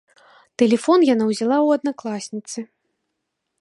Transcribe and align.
Тэлефон 0.61 0.99
яна 1.13 1.23
ўзяла 1.29 1.57
ў 1.61 1.67
аднакласніцы. 1.81 2.59